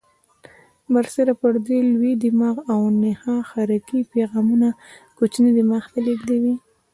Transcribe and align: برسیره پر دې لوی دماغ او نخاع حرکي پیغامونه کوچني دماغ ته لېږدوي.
برسیره 0.93 1.33
پر 1.41 1.53
دې 1.67 1.77
لوی 1.93 2.13
دماغ 2.23 2.55
او 2.73 2.79
نخاع 3.01 3.39
حرکي 3.49 3.99
پیغامونه 4.13 4.69
کوچني 5.17 5.51
دماغ 5.57 5.83
ته 5.93 5.99
لېږدوي. 6.05 6.55